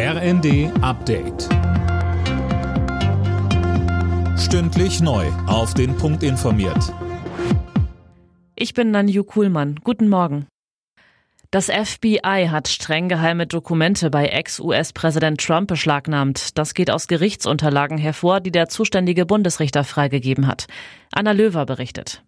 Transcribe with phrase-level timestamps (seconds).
[0.00, 1.48] RND Update.
[4.38, 5.26] Stündlich neu.
[5.48, 6.94] Auf den Punkt informiert.
[8.54, 9.80] Ich bin Nanju Kuhlmann.
[9.82, 10.46] Guten Morgen.
[11.50, 16.56] Das FBI hat streng geheime Dokumente bei Ex-US-Präsident Trump beschlagnahmt.
[16.56, 20.68] Das geht aus Gerichtsunterlagen hervor, die der zuständige Bundesrichter freigegeben hat.
[21.10, 22.22] Anna Löwer berichtet.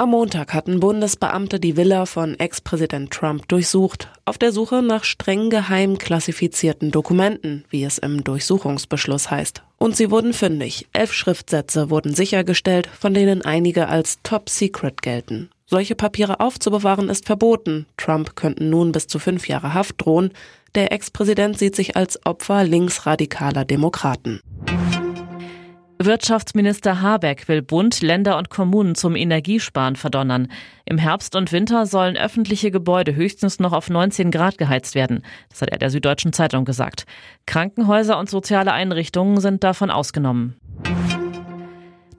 [0.00, 5.50] Am Montag hatten Bundesbeamte die Villa von Ex-Präsident Trump durchsucht, auf der Suche nach streng
[5.50, 9.64] geheim klassifizierten Dokumenten, wie es im Durchsuchungsbeschluss heißt.
[9.76, 10.86] Und sie wurden fündig.
[10.92, 15.50] Elf Schriftsätze wurden sichergestellt, von denen einige als Top Secret gelten.
[15.66, 17.86] Solche Papiere aufzubewahren ist verboten.
[17.96, 20.30] Trump könnten nun bis zu fünf Jahre Haft drohen.
[20.76, 24.40] Der Ex-Präsident sieht sich als Opfer linksradikaler Demokraten.
[26.00, 30.46] Wirtschaftsminister Habeck will Bund, Länder und Kommunen zum Energiesparen verdonnern.
[30.84, 35.24] Im Herbst und Winter sollen öffentliche Gebäude höchstens noch auf 19 Grad geheizt werden.
[35.48, 37.04] Das hat er der Süddeutschen Zeitung gesagt.
[37.46, 40.54] Krankenhäuser und soziale Einrichtungen sind davon ausgenommen.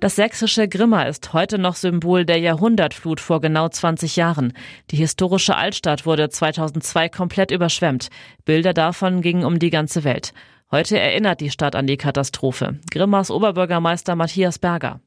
[0.01, 4.51] Das sächsische Grimma ist heute noch Symbol der Jahrhundertflut vor genau 20 Jahren.
[4.91, 8.09] Die historische Altstadt wurde 2002 komplett überschwemmt.
[8.43, 10.33] Bilder davon gingen um die ganze Welt.
[10.71, 12.77] Heute erinnert die Stadt an die Katastrophe.
[12.91, 14.99] Grimmas Oberbürgermeister Matthias Berger.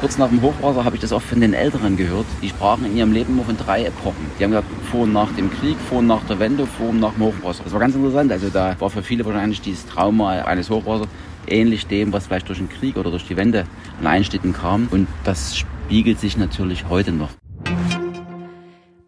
[0.00, 2.24] Kurz nach dem Hochwasser habe ich das auch von den Älteren gehört.
[2.40, 4.30] Die sprachen in ihrem Leben nur von drei Epochen.
[4.38, 7.00] Die haben gesagt, vor und nach dem Krieg, vor und nach der Wende, vor und
[7.00, 7.62] nach dem Hochwasser.
[7.64, 8.32] Das war ganz interessant.
[8.32, 11.08] Also da war für viele wahrscheinlich dieses Trauma eines Hochwassers
[11.46, 13.66] ähnlich dem, was vielleicht durch den Krieg oder durch die Wende
[14.00, 14.88] an Einschnitten kam.
[14.90, 17.28] Und das spiegelt sich natürlich heute noch.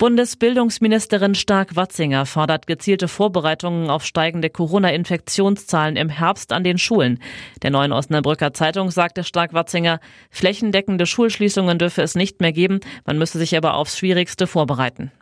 [0.02, 7.20] Bundesbildungsministerin Stark-Watzinger fordert gezielte Vorbereitungen auf steigende Corona-Infektionszahlen im Herbst an den Schulen.
[7.62, 13.38] Der neuen Osnabrücker Zeitung sagte Stark-Watzinger, flächendeckende Schulschließungen dürfe es nicht mehr geben, man müsse
[13.38, 15.12] sich aber aufs Schwierigste vorbereiten.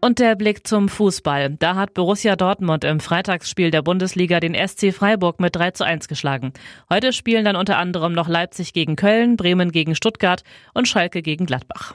[0.00, 1.54] Und der Blick zum Fußball.
[1.60, 6.08] Da hat Borussia Dortmund im Freitagsspiel der Bundesliga den SC Freiburg mit 3 zu 1
[6.08, 6.52] geschlagen.
[6.90, 10.42] Heute spielen dann unter anderem noch Leipzig gegen Köln, Bremen gegen Stuttgart
[10.74, 11.94] und Schalke gegen Gladbach.